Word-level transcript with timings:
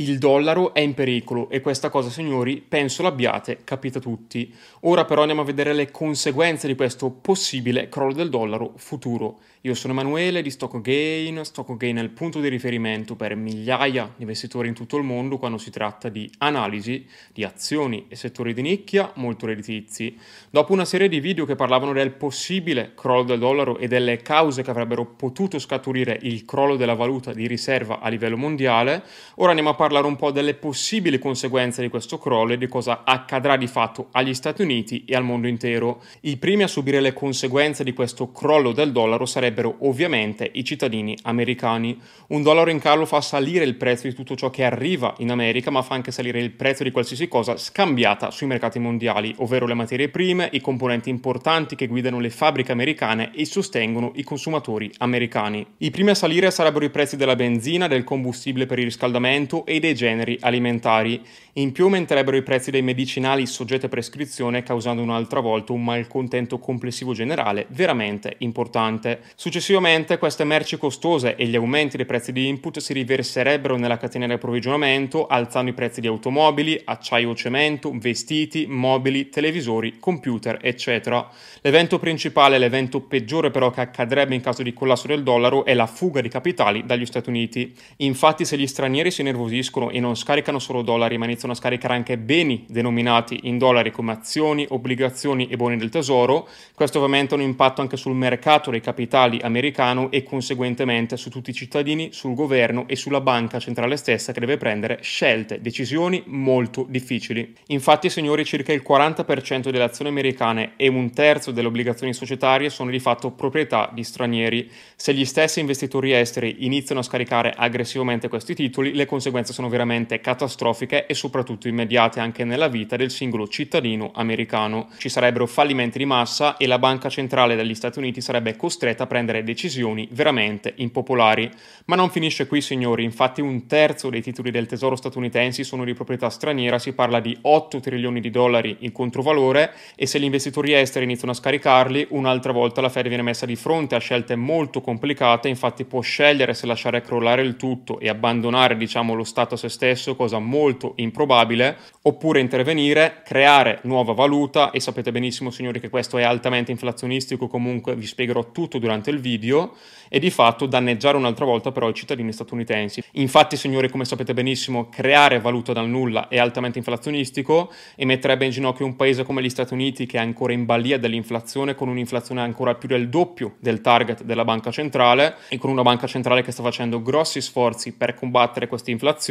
Il 0.00 0.18
dollaro 0.18 0.74
è 0.74 0.78
in 0.78 0.94
pericolo 0.94 1.50
e 1.50 1.60
questa 1.60 1.90
cosa, 1.90 2.08
signori, 2.08 2.58
penso 2.66 3.02
l'abbiate 3.02 3.62
capita 3.64 3.98
tutti. 3.98 4.54
Ora 4.82 5.04
però 5.04 5.22
andiamo 5.22 5.40
a 5.40 5.44
vedere 5.44 5.72
le 5.72 5.90
conseguenze 5.90 6.68
di 6.68 6.76
questo 6.76 7.10
possibile 7.10 7.88
crollo 7.88 8.12
del 8.12 8.28
dollaro 8.28 8.74
futuro. 8.76 9.40
Io 9.62 9.74
sono 9.74 9.92
Emanuele 9.92 10.40
di 10.40 10.50
Stock 10.50 10.80
Gain. 10.80 11.44
Stock 11.44 11.76
Gain 11.76 11.96
è 11.96 12.00
il 12.00 12.10
punto 12.10 12.40
di 12.40 12.48
riferimento 12.48 13.16
per 13.16 13.34
migliaia 13.34 14.04
di 14.14 14.22
investitori 14.22 14.68
in 14.68 14.74
tutto 14.74 14.96
il 14.96 15.02
mondo 15.02 15.36
quando 15.36 15.58
si 15.58 15.70
tratta 15.70 16.08
di 16.08 16.30
analisi 16.38 17.04
di 17.32 17.42
azioni 17.42 18.06
e 18.06 18.14
settori 18.14 18.54
di 18.54 18.62
nicchia 18.62 19.10
molto 19.16 19.46
redditizi. 19.46 20.16
Dopo 20.48 20.72
una 20.72 20.84
serie 20.84 21.08
di 21.08 21.18
video 21.18 21.44
che 21.44 21.56
parlavano 21.56 21.92
del 21.92 22.12
possibile 22.12 22.92
crollo 22.94 23.24
del 23.24 23.40
dollaro 23.40 23.78
e 23.78 23.88
delle 23.88 24.22
cause 24.22 24.62
che 24.62 24.70
avrebbero 24.70 25.04
potuto 25.04 25.58
scaturire 25.58 26.16
il 26.22 26.44
crollo 26.44 26.76
della 26.76 26.94
valuta 26.94 27.32
di 27.32 27.48
riserva 27.48 27.98
a 27.98 28.08
livello 28.08 28.36
mondiale, 28.36 29.02
ora 29.34 29.48
andiamo 29.48 29.70
a 29.70 29.74
parlare 29.74 29.86
parlare 29.88 30.06
un 30.06 30.16
po' 30.16 30.30
delle 30.30 30.52
possibili 30.52 31.18
conseguenze 31.18 31.80
di 31.80 31.88
questo 31.88 32.18
crollo 32.18 32.52
e 32.52 32.58
di 32.58 32.66
cosa 32.66 33.04
accadrà 33.04 33.56
di 33.56 33.66
fatto 33.66 34.08
agli 34.12 34.34
Stati 34.34 34.60
Uniti 34.60 35.06
e 35.06 35.16
al 35.16 35.24
mondo 35.24 35.46
intero. 35.46 36.02
I 36.20 36.36
primi 36.36 36.62
a 36.62 36.66
subire 36.66 37.00
le 37.00 37.14
conseguenze 37.14 37.84
di 37.84 37.94
questo 37.94 38.30
crollo 38.30 38.72
del 38.72 38.92
dollaro 38.92 39.24
sarebbero 39.24 39.76
ovviamente 39.80 40.50
i 40.52 40.62
cittadini 40.62 41.16
americani. 41.22 41.98
Un 42.26 42.42
dollaro 42.42 42.68
in 42.68 42.80
calo 42.80 43.06
fa 43.06 43.22
salire 43.22 43.64
il 43.64 43.76
prezzo 43.76 44.06
di 44.06 44.12
tutto 44.12 44.36
ciò 44.36 44.50
che 44.50 44.62
arriva 44.62 45.14
in 45.20 45.30
America, 45.30 45.70
ma 45.70 45.80
fa 45.80 45.94
anche 45.94 46.10
salire 46.10 46.38
il 46.38 46.50
prezzo 46.50 46.82
di 46.82 46.90
qualsiasi 46.90 47.26
cosa 47.26 47.56
scambiata 47.56 48.30
sui 48.30 48.46
mercati 48.46 48.78
mondiali, 48.78 49.34
ovvero 49.38 49.64
le 49.64 49.72
materie 49.72 50.10
prime, 50.10 50.50
i 50.52 50.60
componenti 50.60 51.08
importanti 51.08 51.76
che 51.76 51.86
guidano 51.86 52.20
le 52.20 52.28
fabbriche 52.28 52.72
americane 52.72 53.30
e 53.34 53.46
sostengono 53.46 54.12
i 54.16 54.22
consumatori 54.22 54.92
americani. 54.98 55.66
I 55.78 55.90
primi 55.90 56.10
a 56.10 56.14
salire 56.14 56.50
sarebbero 56.50 56.84
i 56.84 56.90
prezzi 56.90 57.16
della 57.16 57.36
benzina, 57.36 57.88
del 57.88 58.04
combustibile 58.04 58.66
per 58.66 58.78
il 58.78 58.84
riscaldamento 58.84 59.64
e 59.64 59.77
dei 59.80 59.94
generi 59.94 60.38
alimentari. 60.40 61.22
In 61.58 61.72
più 61.72 61.84
aumenterebbero 61.84 62.36
i 62.36 62.42
prezzi 62.42 62.70
dei 62.70 62.82
medicinali 62.82 63.44
soggetti 63.44 63.86
a 63.86 63.88
prescrizione, 63.88 64.62
causando 64.62 65.02
un'altra 65.02 65.40
volta 65.40 65.72
un 65.72 65.82
malcontento 65.82 66.60
complessivo 66.60 67.14
generale 67.14 67.66
veramente 67.70 68.36
importante. 68.38 69.22
Successivamente, 69.34 70.18
queste 70.18 70.44
merci 70.44 70.78
costose 70.78 71.34
e 71.34 71.46
gli 71.46 71.56
aumenti 71.56 71.96
dei 71.96 72.06
prezzi 72.06 72.30
di 72.30 72.46
input 72.46 72.78
si 72.78 72.92
riverserebbero 72.92 73.76
nella 73.76 73.96
catena 73.96 74.26
di 74.26 74.34
approvvigionamento, 74.34 75.26
alzando 75.26 75.72
i 75.72 75.74
prezzi 75.74 76.00
di 76.00 76.06
automobili, 76.06 76.80
acciaio 76.84 77.30
o 77.30 77.34
cemento, 77.34 77.90
vestiti, 77.92 78.66
mobili, 78.68 79.28
televisori, 79.28 79.96
computer, 79.98 80.60
eccetera. 80.62 81.28
L'evento 81.62 81.98
principale, 81.98 82.58
l'evento 82.58 83.00
peggiore 83.00 83.50
però 83.50 83.70
che 83.70 83.80
accadrebbe 83.80 84.36
in 84.36 84.42
caso 84.42 84.62
di 84.62 84.72
collasso 84.72 85.08
del 85.08 85.24
dollaro, 85.24 85.64
è 85.64 85.74
la 85.74 85.86
fuga 85.86 86.20
di 86.20 86.28
capitali 86.28 86.86
dagli 86.86 87.04
Stati 87.04 87.30
Uniti. 87.30 87.74
Infatti, 87.96 88.44
se 88.44 88.56
gli 88.56 88.66
stranieri 88.68 89.10
si 89.10 89.24
nervosiscono, 89.24 89.56
gestiscono 89.58 89.90
e 89.90 90.00
non 90.00 90.16
scaricano 90.16 90.58
solo 90.58 90.82
dollari, 90.82 91.18
ma 91.18 91.24
iniziano 91.24 91.52
a 91.52 91.56
scaricare 91.56 91.94
anche 91.94 92.16
beni 92.16 92.64
denominati 92.68 93.40
in 93.42 93.58
dollari 93.58 93.90
come 93.90 94.12
azioni, 94.12 94.66
obbligazioni 94.68 95.48
e 95.48 95.56
buoni 95.56 95.76
del 95.76 95.90
tesoro. 95.90 96.48
Questo 96.74 96.98
ovviamente 96.98 97.34
ha 97.34 97.36
un 97.36 97.42
impatto 97.42 97.80
anche 97.80 97.96
sul 97.96 98.14
mercato 98.14 98.70
dei 98.70 98.80
capitali 98.80 99.40
americano 99.42 100.10
e 100.10 100.22
conseguentemente 100.22 101.16
su 101.16 101.30
tutti 101.30 101.50
i 101.50 101.54
cittadini, 101.54 102.10
sul 102.12 102.34
governo 102.34 102.86
e 102.86 102.96
sulla 102.96 103.20
banca 103.20 103.58
centrale 103.58 103.96
stessa 103.96 104.32
che 104.32 104.40
deve 104.40 104.56
prendere 104.56 104.98
scelte, 105.02 105.60
decisioni 105.60 106.22
molto 106.26 106.86
difficili. 106.88 107.54
Infatti, 107.68 108.10
signori, 108.10 108.44
circa 108.44 108.72
il 108.72 108.84
40% 108.86 109.70
delle 109.70 109.82
azioni 109.82 110.10
americane 110.10 110.72
e 110.76 110.88
un 110.88 111.12
terzo 111.12 111.50
delle 111.50 111.68
obbligazioni 111.68 112.14
societarie 112.14 112.70
sono 112.70 112.90
di 112.90 112.98
fatto 113.00 113.30
proprietà 113.32 113.90
di 113.92 114.04
stranieri. 114.04 114.70
Se 114.96 115.12
gli 115.12 115.24
stessi 115.24 115.60
investitori 115.60 116.12
esteri 116.12 116.56
iniziano 116.60 117.00
a 117.00 117.04
scaricare 117.04 117.54
aggressivamente 117.56 118.28
questi 118.28 118.54
titoli, 118.54 118.94
le 118.94 119.06
conseguenze 119.06 119.47
sono 119.52 119.68
veramente 119.68 120.20
catastrofiche 120.20 121.06
e 121.06 121.14
soprattutto 121.14 121.68
immediate 121.68 122.20
anche 122.20 122.44
nella 122.44 122.68
vita 122.68 122.96
del 122.96 123.10
singolo 123.10 123.48
cittadino 123.48 124.10
americano. 124.14 124.88
Ci 124.98 125.08
sarebbero 125.08 125.46
fallimenti 125.46 125.98
di 125.98 126.04
massa 126.04 126.56
e 126.56 126.66
la 126.66 126.78
banca 126.78 127.08
centrale 127.08 127.56
degli 127.56 127.74
Stati 127.74 127.98
Uniti 127.98 128.20
sarebbe 128.20 128.56
costretta 128.56 129.04
a 129.04 129.06
prendere 129.06 129.42
decisioni 129.42 130.08
veramente 130.10 130.74
impopolari. 130.76 131.50
Ma 131.86 131.96
non 131.96 132.10
finisce 132.10 132.46
qui, 132.46 132.60
signori, 132.60 133.04
infatti 133.04 133.40
un 133.40 133.66
terzo 133.66 134.10
dei 134.10 134.22
titoli 134.22 134.50
del 134.50 134.66
tesoro 134.66 134.96
statunitensi 134.96 135.64
sono 135.64 135.84
di 135.84 135.94
proprietà 135.94 136.28
straniera, 136.30 136.78
si 136.78 136.92
parla 136.92 137.20
di 137.20 137.36
8 137.40 137.80
trilioni 137.80 138.20
di 138.20 138.30
dollari 138.30 138.76
in 138.80 138.92
controvalore 138.92 139.72
e 139.96 140.06
se 140.06 140.20
gli 140.20 140.24
investitori 140.24 140.72
esteri 140.72 141.04
iniziano 141.04 141.32
a 141.32 141.36
scaricarli, 141.36 142.08
un'altra 142.10 142.52
volta 142.52 142.80
la 142.80 142.88
Fed 142.88 143.08
viene 143.08 143.22
messa 143.22 143.46
di 143.46 143.56
fronte 143.56 143.94
a 143.94 143.98
scelte 143.98 144.36
molto 144.36 144.80
complicate, 144.80 145.48
infatti 145.48 145.84
può 145.84 146.00
scegliere 146.00 146.54
se 146.54 146.66
lasciare 146.66 147.00
crollare 147.00 147.42
il 147.42 147.56
tutto 147.56 147.98
e 147.98 148.08
abbandonare, 148.08 148.76
diciamo, 148.76 149.14
lo 149.14 149.24
stato 149.24 149.37
se 149.56 149.68
stesso, 149.68 150.16
cosa 150.16 150.38
molto 150.38 150.94
improbabile, 150.96 151.76
oppure 152.02 152.40
intervenire, 152.40 153.22
creare 153.24 153.80
nuova 153.82 154.12
valuta 154.12 154.70
e 154.70 154.80
sapete 154.80 155.12
benissimo 155.12 155.50
signori 155.50 155.80
che 155.80 155.90
questo 155.90 156.18
è 156.18 156.22
altamente 156.22 156.70
inflazionistico, 156.70 157.46
comunque 157.46 157.94
vi 157.94 158.06
spiegherò 158.06 158.50
tutto 158.50 158.78
durante 158.78 159.10
il 159.10 159.20
video 159.20 159.74
e 160.08 160.18
di 160.18 160.30
fatto 160.30 160.66
danneggiare 160.66 161.16
un'altra 161.16 161.44
volta 161.44 161.70
però 161.70 161.88
i 161.88 161.94
cittadini 161.94 162.32
statunitensi. 162.32 163.02
Infatti 163.12 163.56
signori 163.56 163.90
come 163.90 164.04
sapete 164.04 164.32
benissimo 164.34 164.88
creare 164.88 165.38
valuta 165.38 165.72
dal 165.72 165.88
nulla 165.88 166.28
è 166.28 166.38
altamente 166.38 166.78
inflazionistico 166.78 167.70
e 167.94 168.04
metterebbe 168.06 168.46
in 168.46 168.50
ginocchio 168.50 168.86
un 168.86 168.96
paese 168.96 169.22
come 169.22 169.42
gli 169.42 169.50
Stati 169.50 169.74
Uniti 169.74 170.06
che 170.06 170.16
è 170.16 170.20
ancora 170.20 170.52
in 170.52 170.64
balia 170.64 170.98
dell'inflazione 170.98 171.74
con 171.74 171.88
un'inflazione 171.88 172.40
ancora 172.40 172.74
più 172.74 172.88
del 172.88 173.08
doppio 173.08 173.56
del 173.60 173.80
target 173.80 174.22
della 174.22 174.44
banca 174.44 174.70
centrale 174.70 175.36
e 175.48 175.58
con 175.58 175.70
una 175.70 175.82
banca 175.82 176.06
centrale 176.06 176.42
che 176.42 176.52
sta 176.52 176.62
facendo 176.62 177.02
grossi 177.02 177.40
sforzi 177.40 177.92
per 177.92 178.14
combattere 178.14 178.66
questa 178.66 178.90
inflazione 178.90 179.26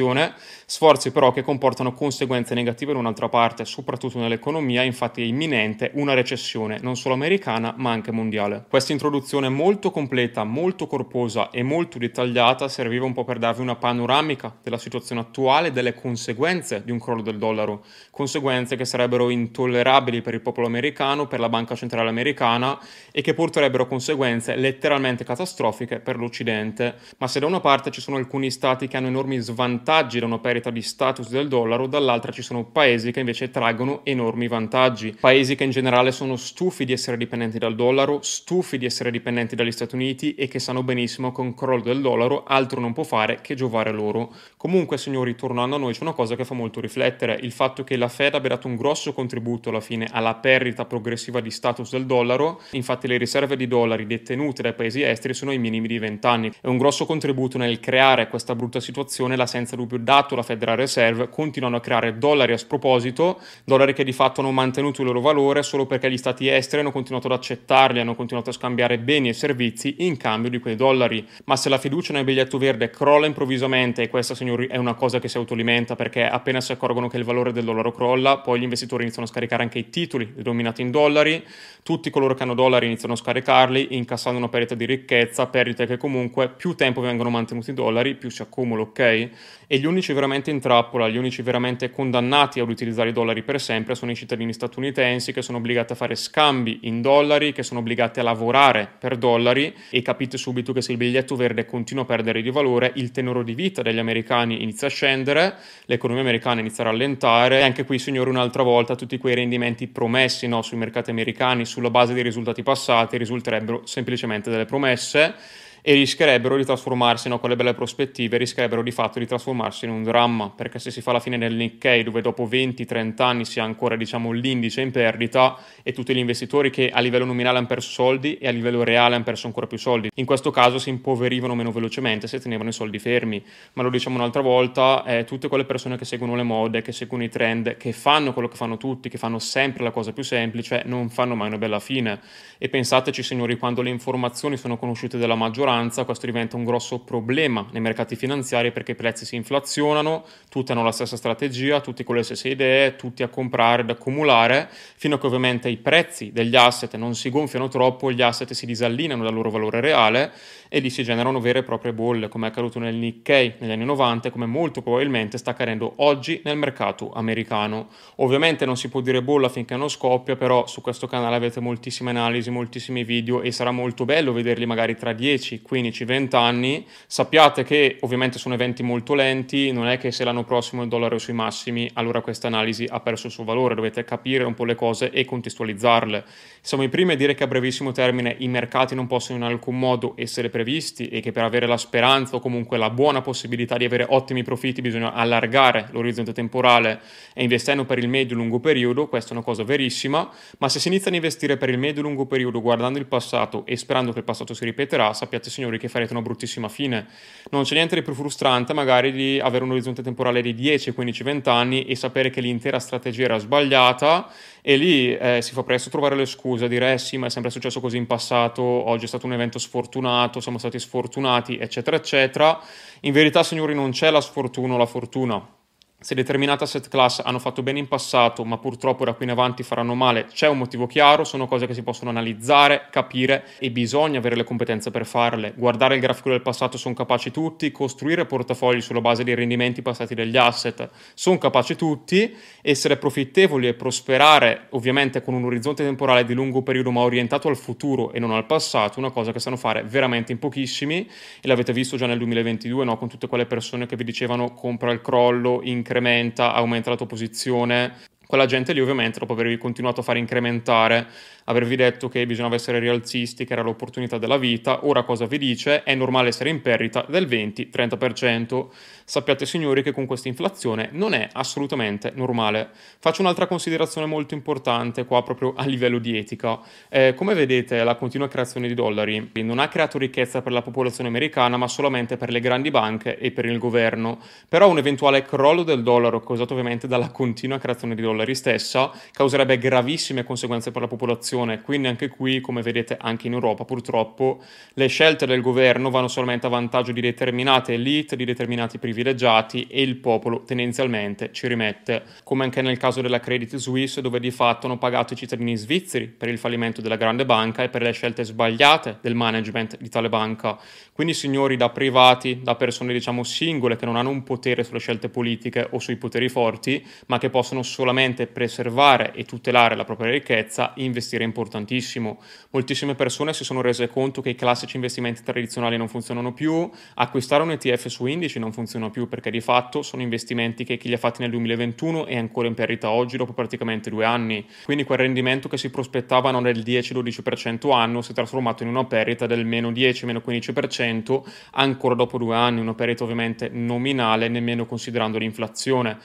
sforzi 0.65 1.11
però 1.11 1.31
che 1.31 1.41
comportano 1.41 1.93
conseguenze 1.93 2.53
negative 2.53 2.91
in 2.91 2.97
un'altra 2.97 3.29
parte, 3.29 3.65
soprattutto 3.65 4.19
nell'economia, 4.19 4.83
infatti 4.83 5.21
è 5.21 5.25
imminente 5.25 5.91
una 5.93 6.13
recessione 6.13 6.77
non 6.81 6.95
solo 6.95 7.15
americana 7.15 7.73
ma 7.77 7.91
anche 7.91 8.11
mondiale. 8.11 8.65
Questa 8.69 8.91
introduzione 8.91 9.49
molto 9.49 9.91
completa, 9.91 10.43
molto 10.43 10.87
corposa 10.87 11.49
e 11.49 11.63
molto 11.63 11.97
dettagliata 11.97 12.67
serviva 12.67 13.05
un 13.05 13.13
po' 13.13 13.23
per 13.23 13.39
darvi 13.39 13.61
una 13.61 13.75
panoramica 13.75 14.55
della 14.61 14.77
situazione 14.77 15.21
attuale 15.21 15.69
e 15.69 15.71
delle 15.71 15.93
conseguenze 15.93 16.83
di 16.83 16.91
un 16.91 16.99
crollo 16.99 17.21
del 17.21 17.37
dollaro, 17.37 17.83
conseguenze 18.11 18.75
che 18.75 18.85
sarebbero 18.85 19.29
intollerabili 19.29 20.21
per 20.21 20.33
il 20.33 20.41
popolo 20.41 20.67
americano, 20.67 21.27
per 21.27 21.39
la 21.39 21.49
banca 21.49 21.75
centrale 21.75 22.09
americana 22.09 22.79
e 23.11 23.21
che 23.21 23.33
porterebbero 23.33 23.87
conseguenze 23.87 24.55
letteralmente 24.55 25.23
catastrofiche 25.23 25.99
per 25.99 26.17
l'Occidente. 26.17 26.95
Ma 27.17 27.27
se 27.27 27.39
da 27.39 27.45
una 27.45 27.59
parte 27.59 27.91
ci 27.91 28.01
sono 28.01 28.17
alcuni 28.17 28.51
stati 28.51 28.87
che 28.87 28.97
hanno 28.97 29.07
enormi 29.07 29.37
svantaggi 29.37 29.85
vantaggi 29.87 30.19
da 30.19 30.25
una 30.25 30.39
perdita 30.39 30.69
di 30.69 30.81
status 30.81 31.29
del 31.29 31.47
dollaro, 31.47 31.87
dall'altra 31.87 32.33
ci 32.33 32.41
sono 32.41 32.65
paesi 32.65 33.13
che 33.13 33.21
invece 33.21 33.49
traggono 33.49 34.01
enormi 34.03 34.49
vantaggi. 34.49 35.15
Paesi 35.17 35.55
che 35.55 35.63
in 35.63 35.69
generale 35.69 36.11
sono 36.11 36.35
stufi 36.35 36.83
di 36.83 36.91
essere 36.91 37.15
dipendenti 37.15 37.57
dal 37.57 37.73
dollaro, 37.73 38.19
stufi 38.21 38.77
di 38.77 38.85
essere 38.85 39.11
dipendenti 39.11 39.55
dagli 39.55 39.71
Stati 39.71 39.95
Uniti 39.95 40.35
e 40.35 40.49
che 40.49 40.59
sanno 40.59 40.83
benissimo 40.83 41.31
che 41.31 41.39
un 41.39 41.53
crollo 41.53 41.83
del 41.83 42.01
dollaro 42.01 42.43
altro 42.43 42.81
non 42.81 42.91
può 42.91 43.03
fare 43.03 43.39
che 43.39 43.55
giovare 43.55 43.93
loro. 43.93 44.33
Comunque, 44.57 44.97
signori, 44.97 45.35
tornando 45.35 45.77
a 45.77 45.79
noi, 45.79 45.93
c'è 45.93 46.01
una 46.01 46.11
cosa 46.11 46.35
che 46.35 46.43
fa 46.43 46.53
molto 46.53 46.81
riflettere, 46.81 47.39
il 47.41 47.53
fatto 47.53 47.85
che 47.85 47.95
la 47.95 48.09
Fed 48.09 48.35
abbia 48.35 48.49
dato 48.49 48.67
un 48.67 48.75
grosso 48.75 49.13
contributo 49.13 49.69
alla 49.69 49.79
fine 49.79 50.09
alla 50.11 50.35
perdita 50.35 50.83
progressiva 50.83 51.39
di 51.39 51.49
status 51.49 51.91
del 51.91 52.05
dollaro, 52.05 52.59
infatti 52.71 53.07
le 53.07 53.15
riserve 53.15 53.55
di 53.55 53.67
dollari 53.67 54.05
detenute 54.05 54.63
dai 54.63 54.73
paesi 54.73 55.01
esteri 55.01 55.33
sono 55.33 55.53
i 55.53 55.57
minimi 55.57 55.87
di 55.87 55.97
20 55.97 56.27
anni. 56.27 56.51
È 56.59 56.67
un 56.67 56.77
grosso 56.77 57.05
contributo 57.05 57.57
nel 57.57 57.79
creare 57.79 58.27
questa 58.27 58.53
brutta 58.53 58.81
situazione 58.81 59.37
la 59.37 59.45
dubbio 59.77 59.97
dato 59.97 60.35
la 60.35 60.43
Federal 60.43 60.75
Reserve, 60.75 61.29
continuano 61.29 61.77
a 61.77 61.79
creare 61.79 62.17
dollari 62.17 62.51
a 62.51 62.57
sproposito, 62.57 63.39
dollari 63.63 63.93
che 63.93 64.03
di 64.03 64.11
fatto 64.11 64.41
hanno 64.41 64.51
mantenuto 64.51 65.01
il 65.01 65.07
loro 65.07 65.21
valore 65.21 65.63
solo 65.63 65.85
perché 65.85 66.11
gli 66.11 66.17
stati 66.17 66.49
esteri 66.49 66.81
hanno 66.81 66.91
continuato 66.91 67.27
ad 67.27 67.33
accettarli, 67.33 67.99
hanno 67.99 68.15
continuato 68.15 68.49
a 68.49 68.53
scambiare 68.53 68.97
beni 68.99 69.29
e 69.29 69.33
servizi 69.33 69.95
in 69.99 70.17
cambio 70.17 70.49
di 70.49 70.59
quei 70.59 70.75
dollari. 70.75 71.25
Ma 71.45 71.55
se 71.55 71.69
la 71.69 71.77
fiducia 71.77 72.11
nel 72.11 72.25
biglietto 72.25 72.57
verde 72.57 72.89
crolla 72.89 73.25
improvvisamente, 73.25 74.01
e 74.01 74.09
questa 74.09 74.35
signori 74.35 74.67
è 74.67 74.77
una 74.77 74.95
cosa 74.95 75.19
che 75.19 75.27
si 75.29 75.37
autoalimenta 75.37 75.95
perché 75.95 76.27
appena 76.27 76.59
si 76.59 76.71
accorgono 76.71 77.07
che 77.07 77.17
il 77.17 77.23
valore 77.23 77.51
del 77.51 77.63
dollaro 77.63 77.91
crolla, 77.91 78.39
poi 78.39 78.59
gli 78.59 78.63
investitori 78.63 79.03
iniziano 79.03 79.27
a 79.27 79.31
scaricare 79.31 79.63
anche 79.63 79.79
i 79.79 79.89
titoli 79.89 80.33
denominati 80.35 80.81
in 80.81 80.91
dollari, 80.91 81.43
tutti 81.83 82.09
coloro 82.09 82.33
che 82.33 82.43
hanno 82.43 82.53
dollari 82.53 82.85
iniziano 82.85 83.13
a 83.13 83.17
scaricarli, 83.17 83.95
incassando 83.95 84.37
una 84.37 84.49
perdita 84.49 84.75
di 84.75 84.85
ricchezza, 84.85 85.47
perdite 85.47 85.85
che 85.85 85.97
comunque 85.97 86.49
più 86.49 86.75
tempo 86.75 87.01
vengono 87.01 87.29
mantenuti 87.29 87.71
i 87.71 87.73
dollari, 87.73 88.15
più 88.15 88.29
si 88.29 88.41
accumula, 88.41 88.81
ok? 88.81 89.29
E 89.69 89.79
gli 89.79 89.85
unici 89.85 90.13
veramente 90.13 90.49
in 90.49 90.61
trappola, 90.61 91.09
gli 91.09 91.17
unici 91.17 91.41
veramente 91.41 91.91
condannati 91.91 92.61
ad 92.61 92.69
utilizzare 92.69 93.09
i 93.09 93.11
dollari 93.11 93.43
per 93.43 93.59
sempre 93.59 93.95
sono 93.95 94.11
i 94.11 94.15
cittadini 94.15 94.53
statunitensi 94.53 95.33
che 95.33 95.41
sono 95.41 95.57
obbligati 95.57 95.91
a 95.91 95.95
fare 95.97 96.15
scambi 96.15 96.79
in 96.83 97.01
dollari, 97.01 97.51
che 97.51 97.63
sono 97.63 97.81
obbligati 97.81 98.21
a 98.21 98.23
lavorare 98.23 98.89
per 98.97 99.17
dollari 99.17 99.75
e 99.89 100.01
capite 100.01 100.37
subito 100.37 100.71
che 100.71 100.81
se 100.81 100.93
il 100.93 100.97
biglietto 100.97 101.35
verde 101.35 101.65
continua 101.65 102.03
a 102.03 102.05
perdere 102.05 102.41
di 102.41 102.49
valore, 102.49 102.93
il 102.95 103.11
tenore 103.11 103.43
di 103.43 103.55
vita 103.55 103.81
degli 103.81 103.99
americani 103.99 104.63
inizia 104.63 104.87
a 104.87 104.89
scendere, 104.89 105.55
l'economia 105.83 106.21
americana 106.21 106.61
inizia 106.61 106.85
a 106.85 106.87
rallentare 106.87 107.59
e 107.59 107.63
anche 107.63 107.83
qui, 107.83 107.99
signori, 107.99 108.29
un'altra 108.29 108.63
volta 108.63 108.95
tutti 108.95 109.17
quei 109.17 109.35
rendimenti 109.35 109.87
promessi 109.87 110.47
no, 110.47 110.61
sui 110.61 110.77
mercati 110.77 111.09
americani 111.09 111.65
sulla 111.65 111.89
base 111.89 112.13
dei 112.13 112.23
risultati 112.23 112.63
passati 112.63 113.17
risulterebbero 113.17 113.81
semplicemente 113.83 114.49
delle 114.49 114.63
promesse 114.63 115.65
e 115.87 115.93
rischierebbero 115.93 116.57
di 116.57 116.65
trasformarsi, 116.65 117.29
no, 117.29 117.39
con 117.39 117.49
le 117.49 117.55
belle 117.55 117.73
prospettive, 117.73 118.35
rischierebbero 118.35 118.83
di 118.83 118.91
fatto 118.91 119.19
di 119.19 119.25
trasformarsi 119.25 119.85
in 119.85 119.91
un 119.91 120.03
dramma, 120.03 120.49
perché 120.53 120.79
se 120.79 120.91
si 120.91 120.99
fa 120.99 121.13
la 121.13 121.21
fine 121.21 121.37
del 121.37 121.53
Nikkei, 121.53 122.03
dove 122.03 122.19
dopo 122.19 122.45
20-30 122.45 123.21
anni 123.21 123.45
si 123.45 123.61
ha 123.61 123.63
ancora 123.63 123.95
diciamo, 123.95 124.33
l'indice 124.33 124.81
in 124.81 124.91
perdita 124.91 125.57
e 125.83 125.93
tutti 125.93 126.13
gli 126.13 126.17
investitori 126.17 126.71
che 126.71 126.89
a 126.89 126.99
livello 126.99 127.23
nominale 127.23 127.59
hanno 127.59 127.67
perso 127.67 127.89
soldi 127.89 128.37
e 128.37 128.49
a 128.49 128.51
livello 128.51 128.83
reale 128.83 129.15
hanno 129.15 129.23
perso 129.23 129.47
ancora 129.47 129.65
più 129.65 129.77
soldi, 129.77 130.09
in 130.15 130.25
questo 130.25 130.51
caso 130.51 130.77
si 130.77 130.89
impoverivano 130.89 131.55
meno 131.55 131.71
velocemente 131.71 132.27
se 132.27 132.41
tenevano 132.41 132.67
i 132.67 132.73
soldi 132.73 132.99
fermi, 132.99 133.41
ma 133.71 133.81
lo 133.81 133.89
diciamo 133.89 134.17
un'altra 134.17 134.41
volta, 134.41 135.05
eh, 135.05 135.23
tutte 135.23 135.47
quelle 135.47 135.63
persone 135.63 135.95
che 135.95 136.03
seguono 136.03 136.35
le 136.35 136.43
mode, 136.43 136.81
che 136.81 136.91
seguono 136.91 137.23
i 137.23 137.29
trend, 137.29 137.77
che 137.77 137.93
fanno 137.93 138.33
quello 138.33 138.49
che 138.49 138.57
fanno 138.57 138.75
tutti, 138.75 139.07
che 139.07 139.17
fanno 139.17 139.39
sempre 139.39 139.85
la 139.85 139.91
cosa 139.91 140.11
più 140.11 140.23
semplice, 140.23 140.81
non 140.83 141.07
fanno 141.07 141.33
mai 141.33 141.47
una 141.47 141.57
bella 141.57 141.79
fine. 141.79 142.19
E 142.57 142.67
pensateci 142.67 143.23
signori, 143.23 143.57
quando 143.57 143.81
le 143.81 143.89
informazioni 143.89 144.57
sono 144.57 144.77
conosciute 144.77 145.17
dalla 145.17 145.35
maggioranza, 145.35 145.75
maggioranza 145.77 146.03
questo 146.05 146.25
diventa 146.25 146.55
un 146.55 146.63
grosso 146.63 146.99
problema 146.99 147.65
nei 147.71 147.81
mercati 147.81 148.15
finanziari 148.15 148.71
perché 148.71 148.91
i 148.91 148.95
prezzi 148.95 149.25
si 149.25 149.35
inflazionano, 149.35 150.25
tutti 150.49 150.71
hanno 150.71 150.83
la 150.83 150.91
stessa 150.91 151.15
strategia, 151.15 151.81
tutti 151.81 152.03
con 152.03 152.15
le 152.15 152.23
stesse 152.23 152.49
idee, 152.49 152.95
tutti 152.95 153.23
a 153.23 153.27
comprare, 153.27 153.83
ad 153.83 153.89
accumulare, 153.89 154.69
fino 154.71 155.15
a 155.15 155.19
che 155.19 155.25
ovviamente 155.25 155.69
i 155.69 155.77
prezzi 155.77 156.31
degli 156.31 156.55
asset 156.55 156.95
non 156.95 157.15
si 157.15 157.29
gonfiano 157.29 157.67
troppo, 157.67 158.11
gli 158.11 158.21
asset 158.21 158.51
si 158.53 158.65
disallineano 158.65 159.23
dal 159.23 159.33
loro 159.33 159.51
valore 159.51 159.79
reale 159.79 160.31
e 160.69 160.79
lì 160.79 160.89
si 160.89 161.03
generano 161.03 161.39
vere 161.39 161.59
e 161.59 161.63
proprie 161.63 161.93
bolle, 161.93 162.27
come 162.27 162.47
è 162.47 162.49
accaduto 162.49 162.79
nel 162.79 162.95
Nikkei 162.95 163.55
negli 163.59 163.71
anni 163.71 163.85
90 163.85 164.27
e 164.27 164.31
come 164.31 164.45
molto 164.45 164.81
probabilmente 164.81 165.37
sta 165.37 165.51
accadendo 165.51 165.93
oggi 165.97 166.41
nel 166.43 166.57
mercato 166.57 167.11
americano. 167.13 167.87
Ovviamente 168.15 168.65
non 168.65 168.75
si 168.75 168.89
può 168.89 169.01
dire 169.01 169.21
bolla 169.21 169.49
finché 169.49 169.75
non 169.75 169.89
scoppia, 169.89 170.35
però 170.35 170.67
su 170.67 170.81
questo 170.81 171.07
canale 171.07 171.35
avete 171.35 171.59
moltissime 171.59 172.09
analisi, 172.09 172.49
moltissimi 172.49 173.03
video 173.03 173.41
e 173.41 173.51
sarà 173.51 173.71
molto 173.71 174.05
bello 174.05 174.33
vederli 174.33 174.65
magari 174.65 174.95
tra 174.95 175.13
10, 175.13 175.61
15, 175.67 176.05
20 176.05 176.35
anni. 176.35 176.85
Sappiate 177.05 177.63
che 177.63 177.97
ovviamente 178.01 178.39
sono 178.39 178.55
eventi 178.55 178.81
molto 178.81 179.13
lenti, 179.13 179.71
non 179.71 179.87
è 179.87 179.97
che 179.97 180.11
se 180.11 180.23
l'anno 180.23 180.43
prossimo 180.43 180.81
il 180.81 180.87
dollaro 180.87 181.17
è 181.17 181.19
sui 181.19 181.33
massimi, 181.33 181.89
allora 181.93 182.21
questa 182.21 182.47
analisi 182.47 182.87
ha 182.89 182.99
perso 183.01 183.27
il 183.27 183.33
suo 183.33 183.43
valore, 183.43 183.75
dovete 183.75 184.03
capire 184.03 184.43
un 184.45 184.53
po' 184.53 184.65
le 184.65 184.75
cose 184.75 185.11
e 185.11 185.25
contestualizzarle. 185.25 186.23
Siamo 186.61 186.83
i 186.83 186.89
primi 186.89 187.13
a 187.13 187.15
dire 187.15 187.35
che 187.35 187.43
a 187.43 187.47
brevissimo 187.47 187.91
termine 187.91 188.35
i 188.39 188.47
mercati 188.47 188.95
non 188.95 189.07
possono 189.07 189.37
in 189.37 189.43
alcun 189.43 189.77
modo 189.77 190.13
essere 190.17 190.49
previsti 190.49 191.07
e 191.09 191.19
che 191.19 191.31
per 191.31 191.43
avere 191.43 191.67
la 191.67 191.77
speranza 191.77 192.35
o 192.35 192.39
comunque 192.39 192.77
la 192.77 192.89
buona 192.89 193.21
possibilità 193.21 193.77
di 193.77 193.85
avere 193.85 194.05
ottimi 194.09 194.43
profitti 194.43 194.81
bisogna 194.81 195.13
allargare 195.13 195.87
l'orizzonte 195.91 196.33
temporale 196.33 196.99
e 197.33 197.43
investendo 197.43 197.85
per 197.85 197.97
il 197.97 198.07
medio-lungo 198.07 198.59
periodo, 198.59 199.07
questa 199.07 199.31
è 199.31 199.33
una 199.33 199.43
cosa 199.43 199.63
verissima, 199.63 200.29
ma 200.57 200.69
se 200.69 200.79
si 200.79 200.87
inizia 200.87 201.09
ad 201.09 201.15
investire 201.15 201.57
per 201.57 201.69
il 201.69 201.77
medio-lungo 201.77 202.25
periodo 202.25 202.61
guardando 202.61 202.99
il 202.99 203.05
passato 203.05 203.65
e 203.65 203.75
sperando 203.75 204.11
che 204.11 204.19
il 204.19 204.25
passato 204.25 204.53
si 204.53 204.65
ripeterà, 204.65 205.13
sappiate 205.13 205.46
signori 205.49 205.77
che 205.77 205.87
farete 205.87 206.13
una 206.13 206.21
bruttissima 206.21 206.69
fine. 206.69 207.07
Non 207.51 207.63
c'è 207.63 207.75
niente 207.75 207.95
di 207.95 208.01
più 208.01 208.13
frustrante 208.13 208.73
magari 208.73 209.11
di 209.11 209.39
avere 209.41 209.63
un 209.63 209.71
orizzonte 209.71 210.01
temporale 210.01 210.41
di 210.41 210.53
10, 210.53 210.91
15, 210.91 211.23
20 211.23 211.49
anni 211.49 211.85
e 211.85 211.95
sapere 211.95 212.29
che 212.29 212.41
l'intera 212.41 212.79
strategia 212.79 213.23
era 213.23 213.37
sbagliata 213.37 214.29
e 214.61 214.75
lì 214.75 215.15
eh, 215.15 215.41
si 215.41 215.53
fa 215.53 215.63
presto 215.63 215.89
trovare 215.89 216.15
le 216.15 216.25
scuse, 216.25 216.67
dire 216.67 216.93
eh 216.93 216.97
sì 216.97 217.17
ma 217.17 217.27
è 217.27 217.29
sempre 217.29 217.51
successo 217.51 217.79
così 217.79 217.97
in 217.97 218.05
passato, 218.05 218.61
oggi 218.61 219.05
è 219.05 219.07
stato 219.07 219.25
un 219.25 219.33
evento 219.33 219.59
sfortunato, 219.59 220.39
siamo 220.39 220.57
stati 220.57 220.79
sfortunati 220.79 221.57
eccetera 221.57 221.95
eccetera. 221.95 222.59
In 223.01 223.13
verità 223.13 223.43
signori 223.43 223.73
non 223.73 223.91
c'è 223.91 224.11
la 224.11 224.21
sfortuna 224.21 224.73
o 224.73 224.77
la 224.77 224.85
fortuna, 224.85 225.56
se 225.99 226.13
determinate 226.13 226.63
asset 226.63 226.89
class 226.89 227.21
hanno 227.25 227.39
fatto 227.39 227.63
bene 227.63 227.79
in 227.79 227.87
passato, 227.87 228.45
ma 228.45 228.59
purtroppo 228.59 229.03
da 229.03 229.13
qui 229.13 229.25
in 229.25 229.31
avanti 229.31 229.63
faranno 229.63 229.95
male, 229.95 230.25
c'è 230.25 230.47
un 230.47 230.59
motivo 230.59 230.85
chiaro, 230.85 231.23
sono 231.23 231.47
cose 231.47 231.65
che 231.65 231.73
si 231.73 231.81
possono 231.81 232.11
analizzare, 232.11 232.85
capire 232.91 233.45
e 233.57 233.71
bisogna 233.71 234.19
avere 234.19 234.35
le 234.35 234.43
competenze 234.43 234.91
per 234.91 235.07
farle. 235.07 235.53
Guardare 235.55 235.95
il 235.95 236.01
grafico 236.01 236.29
del 236.29 236.43
passato 236.43 236.77
sono 236.77 236.93
capaci 236.93 237.31
tutti, 237.31 237.71
costruire 237.71 238.27
portafogli 238.27 238.79
sulla 238.79 239.01
base 239.01 239.23
dei 239.23 239.33
rendimenti 239.33 239.81
passati 239.81 240.13
degli 240.13 240.37
asset 240.37 240.87
sono 241.15 241.39
capaci 241.39 241.75
tutti, 241.75 242.31
essere 242.61 242.97
profittevoli 242.97 243.67
e 243.67 243.73
prosperare 243.73 244.67
ovviamente 244.71 245.23
con 245.23 245.33
un 245.33 245.45
orizzonte 245.45 245.83
temporale 245.83 246.25
di 246.25 246.35
lungo 246.35 246.61
periodo 246.61 246.91
ma 246.91 247.01
orientato 247.01 247.47
al 247.47 247.57
futuro 247.57 248.11
e 248.11 248.19
non 248.19 248.29
al 248.29 248.45
passato, 248.45 248.99
una 248.99 249.09
cosa 249.09 249.31
che 249.31 249.39
sanno 249.39 249.57
fare 249.57 249.81
veramente 249.81 250.31
in 250.31 250.37
pochissimi 250.37 251.09
e 251.41 251.47
l'avete 251.47 251.73
visto 251.73 251.97
già 251.97 252.05
nel 252.05 252.19
2022 252.19 252.85
no? 252.85 252.97
con 252.99 253.07
tutte 253.07 253.25
quelle 253.25 253.47
persone 253.47 253.87
che 253.87 253.95
vi 253.95 254.03
dicevano 254.03 254.53
compra 254.53 254.91
il 254.91 255.01
crollo, 255.01 255.61
in 255.63 255.85
incrementa, 255.87 256.53
aumenta 256.53 256.89
la 256.89 256.97
tua 256.97 257.07
posizione. 257.07 257.93
Quella 258.27 258.45
gente 258.45 258.73
lì 258.73 258.81
ovviamente 258.81 259.19
dopo 259.19 259.33
avervi 259.33 259.57
continuato 259.57 260.01
a 260.01 260.03
fare 260.03 260.19
incrementare 260.19 261.07
avervi 261.49 261.75
detto 261.75 262.09
che 262.09 262.25
bisognava 262.25 262.55
essere 262.55 262.79
rialzisti, 262.79 263.45
che 263.45 263.53
era 263.53 263.61
l'opportunità 263.61 264.17
della 264.17 264.37
vita, 264.37 264.85
ora 264.85 265.03
cosa 265.03 265.25
vi 265.25 265.37
dice? 265.37 265.83
È 265.83 265.95
normale 265.95 266.29
essere 266.29 266.49
in 266.49 266.61
perdita 266.61 267.05
del 267.07 267.27
20-30%. 267.27 268.67
Sappiate 269.05 269.45
signori 269.45 269.83
che 269.83 269.93
con 269.93 270.05
questa 270.05 270.27
inflazione 270.27 270.89
non 270.91 271.13
è 271.13 271.29
assolutamente 271.31 272.11
normale. 272.13 272.69
Faccio 272.99 273.21
un'altra 273.21 273.47
considerazione 273.47 274.07
molto 274.07 274.33
importante 274.33 275.05
qua 275.05 275.23
proprio 275.23 275.53
a 275.55 275.65
livello 275.65 275.99
di 275.99 276.17
etica. 276.17 276.59
Eh, 276.89 277.13
come 277.15 277.33
vedete 277.33 277.81
la 277.83 277.95
continua 277.95 278.27
creazione 278.27 278.67
di 278.67 278.73
dollari 278.73 279.31
non 279.35 279.59
ha 279.59 279.69
creato 279.69 279.97
ricchezza 279.97 280.41
per 280.41 280.51
la 280.51 280.61
popolazione 280.61 281.09
americana 281.09 281.55
ma 281.55 281.69
solamente 281.69 282.17
per 282.17 282.29
le 282.29 282.41
grandi 282.41 282.69
banche 282.69 283.17
e 283.17 283.31
per 283.31 283.45
il 283.45 283.57
governo. 283.57 284.19
Però 284.49 284.69
un 284.69 284.77
eventuale 284.77 285.21
crollo 285.21 285.63
del 285.63 285.83
dollaro 285.83 286.19
causato 286.19 286.51
ovviamente 286.51 286.87
dalla 286.87 287.09
continua 287.09 287.57
creazione 287.57 287.95
di 287.95 288.01
dollari 288.01 288.16
stessa 288.33 288.91
causerebbe 289.11 289.57
gravissime 289.57 290.23
conseguenze 290.23 290.71
per 290.71 290.81
la 290.81 290.87
popolazione 290.87 291.61
quindi 291.61 291.87
anche 291.87 292.07
qui, 292.07 292.39
come 292.41 292.61
vedete 292.61 292.97
anche 292.99 293.27
in 293.27 293.33
Europa 293.33 293.65
purtroppo, 293.65 294.41
le 294.73 294.87
scelte 294.87 295.25
del 295.25 295.41
governo 295.41 295.89
vanno 295.89 296.07
solamente 296.07 296.47
a 296.47 296.49
vantaggio 296.49 296.91
di 296.91 297.01
determinate 297.01 297.73
elite, 297.73 298.15
di 298.15 298.25
determinati 298.25 298.77
privilegiati 298.77 299.67
e 299.69 299.81
il 299.81 299.97
popolo 299.97 300.43
tendenzialmente 300.43 301.29
ci 301.31 301.47
rimette, 301.47 302.03
come 302.23 302.43
anche 302.45 302.61
nel 302.61 302.77
caso 302.77 303.01
della 303.01 303.19
Credit 303.19 303.55
Suisse 303.57 304.01
dove 304.01 304.19
di 304.19 304.31
fatto 304.31 304.67
hanno 304.67 304.77
pagato 304.77 305.13
i 305.13 305.17
cittadini 305.17 305.55
svizzeri 305.55 306.07
per 306.07 306.29
il 306.29 306.37
fallimento 306.37 306.81
della 306.81 306.95
grande 306.95 307.25
banca 307.25 307.63
e 307.63 307.69
per 307.69 307.81
le 307.81 307.91
scelte 307.91 308.23
sbagliate 308.23 308.99
del 309.01 309.15
management 309.15 309.77
di 309.79 309.89
tale 309.89 310.09
banca. 310.09 310.57
Quindi 310.93 311.13
signori 311.13 311.57
da 311.57 311.69
privati, 311.69 312.41
da 312.41 312.55
persone 312.55 312.93
diciamo 312.93 313.23
singole 313.23 313.75
che 313.75 313.85
non 313.85 313.95
hanno 313.95 314.09
un 314.09 314.23
potere 314.23 314.63
sulle 314.63 314.79
scelte 314.79 315.09
politiche 315.09 315.67
o 315.71 315.79
sui 315.79 315.97
poteri 315.97 316.29
forti, 316.29 316.83
ma 317.07 317.17
che 317.17 317.29
possono 317.29 317.61
solamente 317.61 318.06
preservare 318.15 319.11
e 319.13 319.25
tutelare 319.25 319.75
la 319.75 319.83
propria 319.83 320.11
ricchezza, 320.11 320.71
investire 320.77 321.25
importantissimo. 321.25 322.21
Moltissime 322.51 322.95
persone 322.95 323.33
si 323.33 323.43
sono 323.43 323.61
rese 323.61 323.89
conto 323.89 324.21
che 324.21 324.29
i 324.29 324.35
classici 324.35 324.77
investimenti 324.77 325.23
tradizionali 325.23 325.75
non 325.75 325.89
funzionano 325.89 326.33
più, 326.33 326.69
acquistare 326.95 327.43
un 327.43 327.51
ETF 327.51 327.87
su 327.87 328.05
indici 328.05 328.39
non 328.39 328.53
funziona 328.53 328.89
più 328.89 329.07
perché 329.09 329.29
di 329.29 329.41
fatto 329.41 329.81
sono 329.81 330.01
investimenti 330.01 330.63
che 330.63 330.77
chi 330.77 330.87
li 330.87 330.93
ha 330.93 330.97
fatti 330.97 331.21
nel 331.21 331.31
2021 331.31 332.05
è 332.05 332.15
ancora 332.15 332.47
in 332.47 332.53
perdita 332.53 332.89
oggi 332.89 333.17
dopo 333.17 333.33
praticamente 333.33 333.89
due 333.89 334.05
anni. 334.05 334.45
Quindi 334.63 334.83
quel 334.85 334.99
rendimento 334.99 335.49
che 335.49 335.57
si 335.57 335.69
prospettavano 335.69 336.41
del 336.41 336.59
10-12% 336.59 337.73
anno 337.73 338.01
si 338.01 338.11
è 338.11 338.13
trasformato 338.15 338.63
in 338.63 338.69
una 338.69 338.85
perdita 338.85 339.27
del 339.27 339.45
meno 339.45 339.71
10-15% 339.71 341.21
ancora 341.51 341.95
dopo 341.95 342.17
due 342.17 342.35
anni, 342.35 342.61
una 342.61 342.73
perdita 342.73 343.03
ovviamente 343.03 343.49
nominale 343.51 344.27
nemmeno 344.27 344.65
considerando 344.65 345.17
l'inflazione. 345.17 345.97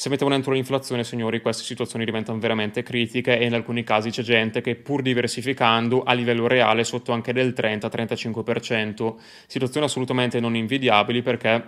Se 0.00 0.08
mettiamo 0.08 0.32
dentro 0.32 0.52
l'inflazione, 0.52 1.04
signori, 1.04 1.42
queste 1.42 1.62
situazioni 1.62 2.06
diventano 2.06 2.38
veramente 2.38 2.82
critiche 2.82 3.38
e 3.38 3.44
in 3.44 3.52
alcuni 3.52 3.84
casi 3.84 4.08
c'è 4.08 4.22
gente 4.22 4.62
che 4.62 4.74
pur 4.74 5.02
diversificando 5.02 6.04
a 6.04 6.14
livello 6.14 6.46
reale 6.46 6.84
sotto 6.84 7.12
anche 7.12 7.34
del 7.34 7.52
30-35%. 7.54 9.16
Situazioni 9.46 9.84
assolutamente 9.84 10.40
non 10.40 10.56
invidiabili 10.56 11.20
perché 11.20 11.62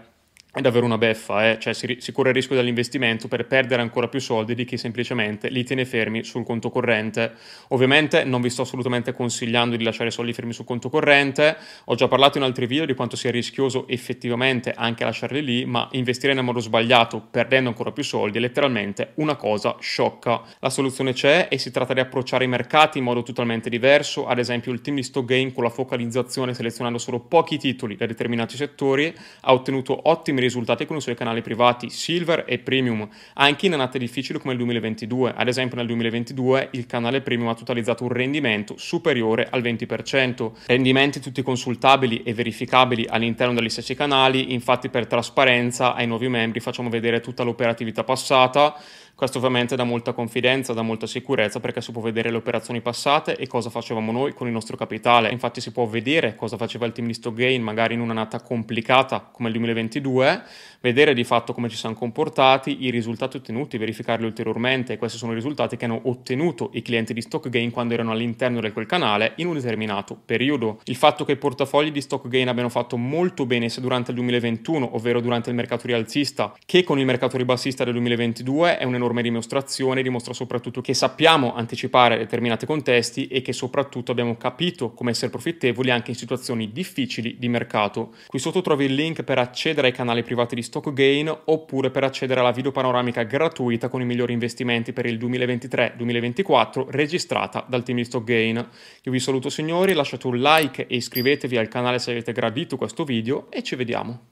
è 0.54 0.60
davvero 0.60 0.84
una 0.84 0.98
beffa, 0.98 1.48
eh? 1.48 1.58
cioè 1.58 1.72
si, 1.72 1.96
si, 1.98 2.12
corre 2.12 2.28
il 2.28 2.34
rischio 2.34 2.54
dell'investimento 2.54 3.26
per 3.26 3.46
perdere 3.46 3.80
ancora 3.80 4.08
più 4.08 4.20
soldi 4.20 4.54
di 4.54 4.66
chi 4.66 4.76
semplicemente 4.76 5.48
li 5.48 5.64
tiene 5.64 5.86
fermi 5.86 6.24
sul 6.24 6.44
conto 6.44 6.68
corrente. 6.68 7.32
Ovviamente 7.68 8.24
non 8.24 8.42
vi 8.42 8.50
sto 8.50 8.60
assolutamente 8.60 9.14
consigliando 9.14 9.76
di 9.76 9.82
lasciare 9.82 10.10
soldi 10.10 10.34
fermi 10.34 10.52
sul 10.52 10.66
conto 10.66 10.90
corrente, 10.90 11.56
ho 11.86 11.94
già 11.94 12.06
parlato 12.06 12.36
in 12.36 12.44
altri 12.44 12.66
video 12.66 12.84
di 12.84 12.92
quanto 12.92 13.16
sia 13.16 13.30
rischioso 13.30 13.88
effettivamente 13.88 14.74
anche 14.76 15.04
lasciarli 15.04 15.42
lì, 15.42 15.64
ma 15.64 15.88
investire 15.92 16.34
nel 16.34 16.44
modo 16.44 16.60
sbagliato 16.60 17.26
perdendo 17.30 17.70
ancora 17.70 17.90
più 17.90 18.04
soldi 18.04 18.36
è 18.36 18.40
letteralmente 18.42 19.12
una 19.14 19.36
cosa 19.36 19.76
sciocca. 19.80 20.42
La 20.58 20.68
soluzione 20.68 21.14
c'è 21.14 21.48
e 21.50 21.56
si 21.56 21.70
tratta 21.70 21.94
di 21.94 22.00
approcciare 22.00 22.44
i 22.44 22.48
mercati 22.48 22.98
in 22.98 23.04
modo 23.04 23.22
totalmente 23.22 23.70
diverso, 23.70 24.26
ad 24.26 24.38
esempio 24.38 24.70
il 24.70 24.82
team 24.82 24.96
di 24.96 25.02
Stock 25.02 25.26
Gain 25.26 25.54
con 25.54 25.64
la 25.64 25.70
focalizzazione 25.70 26.52
selezionando 26.52 26.98
solo 26.98 27.20
pochi 27.20 27.56
titoli 27.56 27.96
da 27.96 28.04
determinati 28.04 28.54
settori 28.54 29.14
ha 29.40 29.52
ottenuto 29.54 30.10
ottimi 30.10 30.40
risultati 30.42 30.86
con 30.86 30.96
i 30.96 31.00
suoi 31.00 31.14
canali 31.14 31.42
privati 31.42 31.90
Silver 31.90 32.44
e 32.46 32.58
Premium, 32.58 33.08
anche 33.34 33.66
in 33.66 33.72
annate 33.74 33.98
difficili 33.98 34.38
come 34.38 34.52
il 34.52 34.58
2022. 34.58 35.34
Ad 35.36 35.48
esempio 35.48 35.76
nel 35.76 35.86
2022 35.86 36.68
il 36.72 36.86
canale 36.86 37.20
Premium 37.20 37.48
ha 37.48 37.54
totalizzato 37.54 38.04
un 38.04 38.10
rendimento 38.10 38.74
superiore 38.76 39.48
al 39.50 39.62
20%. 39.62 40.52
Rendimenti 40.66 41.20
tutti 41.20 41.42
consultabili 41.42 42.22
e 42.22 42.34
verificabili 42.34 43.06
all'interno 43.08 43.54
degli 43.54 43.68
stessi 43.68 43.94
canali, 43.94 44.52
infatti 44.52 44.88
per 44.88 45.06
trasparenza 45.06 45.94
ai 45.94 46.06
nuovi 46.06 46.28
membri 46.28 46.60
facciamo 46.60 46.88
vedere 46.88 47.20
tutta 47.20 47.42
l'operatività 47.42 48.04
passata 48.04 48.74
questo 49.14 49.38
ovviamente 49.38 49.76
dà 49.76 49.84
molta 49.84 50.12
confidenza, 50.12 50.72
dà 50.72 50.82
molta 50.82 51.06
sicurezza 51.06 51.60
perché 51.60 51.80
si 51.80 51.92
può 51.92 52.02
vedere 52.02 52.30
le 52.30 52.36
operazioni 52.36 52.80
passate 52.80 53.36
e 53.36 53.46
cosa 53.46 53.70
facevamo 53.70 54.10
noi 54.10 54.32
con 54.32 54.46
il 54.46 54.52
nostro 54.52 54.76
capitale. 54.76 55.30
Infatti 55.30 55.60
si 55.60 55.70
può 55.70 55.86
vedere 55.86 56.34
cosa 56.34 56.56
faceva 56.56 56.86
il 56.86 56.92
team 56.92 57.06
di 57.06 57.14
Stockgain 57.14 57.62
magari 57.62 57.94
in 57.94 58.00
un'annata 58.00 58.40
complicata 58.40 59.20
come 59.20 59.48
il 59.48 59.54
2022, 59.54 60.42
vedere 60.80 61.14
di 61.14 61.24
fatto 61.24 61.52
come 61.52 61.68
ci 61.68 61.76
siamo 61.76 61.94
comportati, 61.94 62.84
i 62.84 62.90
risultati 62.90 63.36
ottenuti, 63.36 63.78
verificarli 63.78 64.24
ulteriormente. 64.24 64.96
Questi 64.96 65.18
sono 65.18 65.32
i 65.32 65.34
risultati 65.36 65.76
che 65.76 65.84
hanno 65.84 66.00
ottenuto 66.04 66.70
i 66.72 66.82
clienti 66.82 67.12
di 67.12 67.20
Stockgain 67.20 67.70
quando 67.70 67.94
erano 67.94 68.10
all'interno 68.10 68.60
di 68.60 68.72
quel 68.72 68.86
canale 68.86 69.34
in 69.36 69.46
un 69.46 69.54
determinato 69.54 70.18
periodo. 70.24 70.80
Il 70.84 70.96
fatto 70.96 71.24
che 71.24 71.32
i 71.32 71.36
portafogli 71.36 71.92
di 71.92 72.00
Stockgain 72.00 72.48
abbiano 72.48 72.68
fatto 72.70 72.96
molto 72.96 73.46
bene 73.46 73.68
sia 73.68 73.82
durante 73.82 74.10
il 74.10 74.16
2021, 74.16 74.96
ovvero 74.96 75.20
durante 75.20 75.50
il 75.50 75.56
mercato 75.56 75.86
rialzista, 75.86 76.52
che 76.64 76.82
con 76.82 76.98
il 76.98 77.04
mercato 77.04 77.36
ribassista 77.36 77.84
del 77.84 77.92
2022 77.92 78.78
è 78.78 78.84
un 78.84 78.94
un'enorme 79.02 79.22
dimostrazione, 79.22 80.02
dimostra 80.02 80.32
soprattutto 80.32 80.80
che 80.80 80.94
sappiamo 80.94 81.54
anticipare 81.54 82.16
determinati 82.16 82.66
contesti 82.66 83.26
e 83.26 83.42
che 83.42 83.52
soprattutto 83.52 84.12
abbiamo 84.12 84.36
capito 84.36 84.92
come 84.92 85.10
essere 85.10 85.30
profittevoli 85.30 85.90
anche 85.90 86.10
in 86.10 86.16
situazioni 86.16 86.72
difficili 86.72 87.36
di 87.38 87.48
mercato. 87.48 88.14
Qui 88.28 88.38
sotto 88.38 88.62
trovi 88.62 88.84
il 88.84 88.94
link 88.94 89.24
per 89.24 89.38
accedere 89.38 89.88
ai 89.88 89.92
canali 89.92 90.22
privati 90.22 90.54
di 90.54 90.62
StockGain 90.62 91.36
oppure 91.46 91.90
per 91.90 92.04
accedere 92.04 92.40
alla 92.40 92.52
video 92.52 92.70
panoramica 92.70 93.24
gratuita 93.24 93.88
con 93.88 94.00
i 94.00 94.04
migliori 94.04 94.32
investimenti 94.32 94.92
per 94.92 95.06
il 95.06 95.18
2023-2024 95.18 96.86
registrata 96.90 97.64
dal 97.68 97.82
team 97.82 97.98
di 97.98 98.04
StockGain. 98.04 98.68
Io 99.02 99.12
vi 99.12 99.20
saluto 99.20 99.48
signori, 99.48 99.92
lasciate 99.92 100.26
un 100.26 100.38
like 100.38 100.86
e 100.86 100.96
iscrivetevi 100.96 101.56
al 101.56 101.68
canale 101.68 101.98
se 101.98 102.12
avete 102.12 102.32
gradito 102.32 102.76
questo 102.76 103.04
video 103.04 103.50
e 103.50 103.62
ci 103.62 103.74
vediamo. 103.74 104.30